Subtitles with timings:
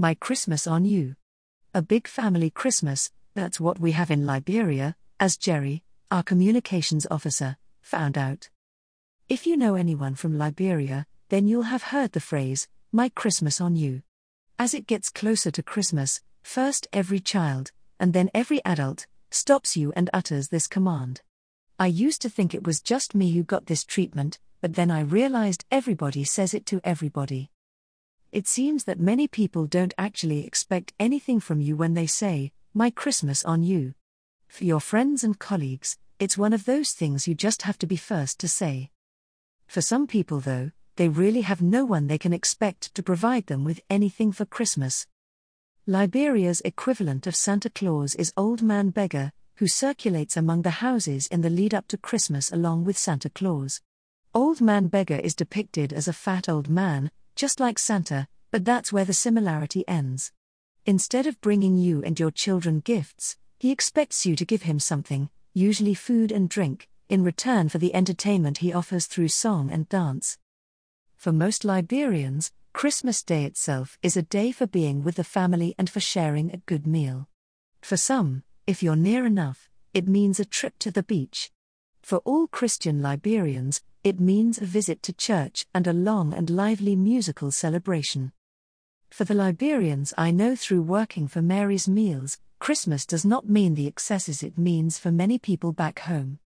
[0.00, 1.14] My Christmas on You.
[1.74, 7.58] A big family Christmas, that's what we have in Liberia, as Gerry, our communications officer,
[7.82, 8.48] found out.
[9.28, 13.76] If you know anyone from Liberia, then you'll have heard the phrase, My Christmas on
[13.76, 14.00] You.
[14.58, 19.92] As it gets closer to Christmas, first every child, and then every adult, stops you
[19.94, 21.20] and utters this command.
[21.78, 25.00] I used to think it was just me who got this treatment, but then I
[25.00, 27.50] realized everybody says it to everybody.
[28.32, 32.90] It seems that many people don't actually expect anything from you when they say, My
[32.90, 33.94] Christmas on you.
[34.46, 37.96] For your friends and colleagues, it's one of those things you just have to be
[37.96, 38.90] first to say.
[39.66, 43.64] For some people, though, they really have no one they can expect to provide them
[43.64, 45.08] with anything for Christmas.
[45.86, 51.40] Liberia's equivalent of Santa Claus is Old Man Beggar, who circulates among the houses in
[51.40, 53.80] the lead up to Christmas along with Santa Claus.
[54.32, 58.92] Old Man Beggar is depicted as a fat old man, just like Santa, but that's
[58.92, 60.30] where the similarity ends.
[60.84, 65.30] Instead of bringing you and your children gifts, he expects you to give him something,
[65.54, 70.36] usually food and drink, in return for the entertainment he offers through song and dance.
[71.16, 75.88] For most Liberians, Christmas Day itself is a day for being with the family and
[75.88, 77.26] for sharing a good meal.
[77.80, 81.50] For some, if you're near enough, it means a trip to the beach.
[82.02, 86.96] For all Christian Liberians, it means a visit to church and a long and lively
[86.96, 88.32] musical celebration.
[89.10, 93.86] For the Liberians I know through working for Mary's Meals, Christmas does not mean the
[93.86, 96.38] excesses it means for many people back home.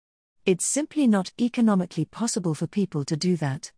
[0.45, 3.71] It's simply not economically possible for people to do that.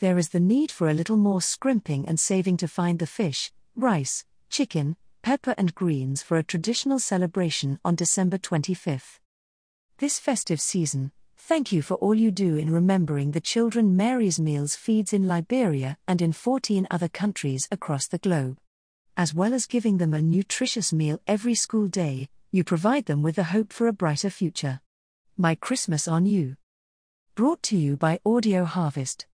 [0.00, 3.50] There is the need for a little more scrimping and saving to find the fish,
[3.76, 9.18] rice, chicken, pepper and greens for a traditional celebration on December 25th.
[9.98, 14.76] This festive season, thank you for all you do in remembering the children Mary's Meals
[14.76, 18.58] feeds in Liberia and in 14 other countries across the globe.
[19.16, 23.36] As well as giving them a nutritious meal every school day, you provide them with
[23.36, 24.80] the hope for a brighter future.
[25.36, 26.56] My Christmas on You.
[27.34, 29.26] Brought to you by Audio Harvest.